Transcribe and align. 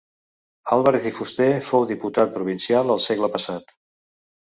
Álvarez 0.75 1.05
i 1.09 1.11
Fuster 1.19 1.51
fou 1.69 1.87
diputat 1.93 2.35
provincial 2.41 2.93
al 2.97 3.07
segle 3.11 3.35
passat. 3.39 3.81